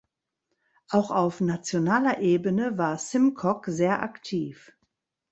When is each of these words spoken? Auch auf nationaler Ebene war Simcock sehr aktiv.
Auch 0.89 1.11
auf 1.11 1.41
nationaler 1.41 2.21
Ebene 2.21 2.75
war 2.79 2.97
Simcock 2.97 3.67
sehr 3.67 4.01
aktiv. 4.01 4.71